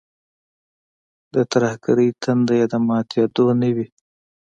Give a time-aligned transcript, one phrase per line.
[1.33, 3.87] د ترهګرۍ تنده یې د ماتېدو نه وي.